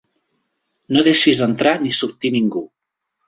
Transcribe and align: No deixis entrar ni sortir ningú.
No 0.95 1.03
deixis 1.07 1.43
entrar 1.47 1.75
ni 1.83 1.93
sortir 1.99 2.35
ningú. 2.37 2.65